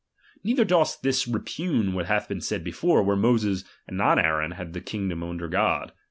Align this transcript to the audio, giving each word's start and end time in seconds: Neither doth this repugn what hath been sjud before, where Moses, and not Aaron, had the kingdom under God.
Neither 0.43 0.65
doth 0.65 0.99
this 1.03 1.27
repugn 1.27 1.93
what 1.93 2.07
hath 2.07 2.27
been 2.27 2.39
sjud 2.39 2.63
before, 2.63 3.03
where 3.03 3.15
Moses, 3.15 3.63
and 3.87 3.97
not 3.97 4.17
Aaron, 4.17 4.53
had 4.53 4.73
the 4.73 4.81
kingdom 4.81 5.21
under 5.21 5.47
God. 5.47 5.91